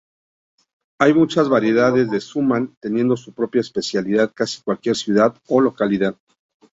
[0.99, 6.15] Hay muchas variedades de "suman", teniendo su propia especialidad casi cualquier ciudad o localidad.